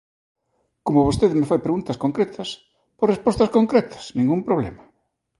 Como 0.85 1.05
vostede 1.07 1.35
me 1.39 1.49
fai 1.49 1.59
preguntas 1.65 2.01
concretas, 2.03 2.49
pois 2.97 3.11
respostas 3.13 3.53
concretas, 3.57 4.03
ningún 4.17 4.39
problema. 4.47 4.83